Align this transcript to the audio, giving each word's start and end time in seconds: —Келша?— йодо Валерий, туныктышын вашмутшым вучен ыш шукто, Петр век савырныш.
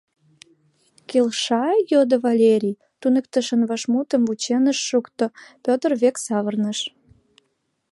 —Келша?— 1.09 1.65
йодо 1.91 2.15
Валерий, 2.25 2.79
туныктышын 3.01 3.61
вашмутшым 3.69 4.21
вучен 4.27 4.63
ыш 4.71 4.77
шукто, 4.89 5.25
Петр 5.65 5.91
век 6.01 6.15
савырныш. 6.25 6.79